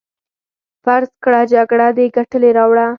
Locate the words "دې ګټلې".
1.97-2.49